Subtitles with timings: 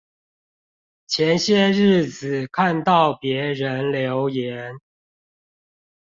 [1.05, 4.73] 前些日子看到別人留言